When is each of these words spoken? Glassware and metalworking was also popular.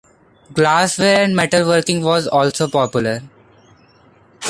Glassware 0.51 1.25
and 1.25 1.35
metalworking 1.35 2.01
was 2.01 2.25
also 2.27 2.67
popular. 2.67 3.21